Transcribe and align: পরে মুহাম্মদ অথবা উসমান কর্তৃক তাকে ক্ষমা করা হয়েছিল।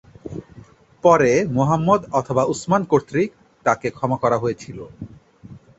পরে 1.03 1.31
মুহাম্মদ 1.55 2.01
অথবা 2.11 2.43
উসমান 2.45 2.81
কর্তৃক 2.85 3.29
তাকে 3.65 3.87
ক্ষমা 3.89 4.17
করা 4.23 4.37
হয়েছিল। 4.37 4.77